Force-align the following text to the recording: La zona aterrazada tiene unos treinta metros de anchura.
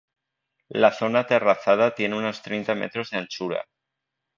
La 0.69 0.89
zona 0.91 1.19
aterrazada 1.19 1.93
tiene 1.93 2.17
unos 2.17 2.41
treinta 2.41 2.73
metros 2.73 3.11
de 3.11 3.17
anchura. 3.19 3.67